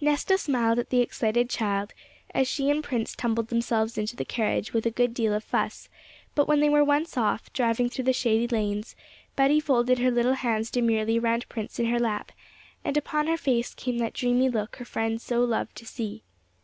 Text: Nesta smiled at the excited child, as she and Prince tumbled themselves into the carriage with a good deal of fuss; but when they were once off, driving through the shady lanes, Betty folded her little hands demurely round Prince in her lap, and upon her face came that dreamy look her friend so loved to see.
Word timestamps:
Nesta 0.00 0.38
smiled 0.38 0.78
at 0.78 0.90
the 0.90 1.00
excited 1.00 1.50
child, 1.50 1.92
as 2.32 2.46
she 2.46 2.70
and 2.70 2.84
Prince 2.84 3.16
tumbled 3.16 3.48
themselves 3.48 3.98
into 3.98 4.14
the 4.14 4.24
carriage 4.24 4.72
with 4.72 4.86
a 4.86 4.92
good 4.92 5.12
deal 5.12 5.34
of 5.34 5.42
fuss; 5.42 5.88
but 6.36 6.46
when 6.46 6.60
they 6.60 6.68
were 6.68 6.84
once 6.84 7.16
off, 7.16 7.52
driving 7.52 7.88
through 7.88 8.04
the 8.04 8.12
shady 8.12 8.46
lanes, 8.46 8.94
Betty 9.34 9.58
folded 9.58 9.98
her 9.98 10.12
little 10.12 10.34
hands 10.34 10.70
demurely 10.70 11.18
round 11.18 11.48
Prince 11.48 11.80
in 11.80 11.86
her 11.86 11.98
lap, 11.98 12.30
and 12.84 12.96
upon 12.96 13.26
her 13.26 13.36
face 13.36 13.74
came 13.74 13.98
that 13.98 14.14
dreamy 14.14 14.48
look 14.48 14.76
her 14.76 14.84
friend 14.84 15.20
so 15.20 15.42
loved 15.42 15.74
to 15.78 15.84
see. 15.84 16.22